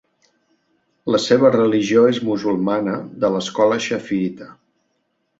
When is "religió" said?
1.55-2.05